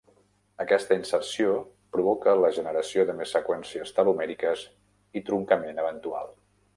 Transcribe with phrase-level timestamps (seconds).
[0.63, 1.51] Aquesta inserció
[1.97, 4.65] provoca la generació de més seqüències telomèriques
[5.21, 6.33] i truncament eventual.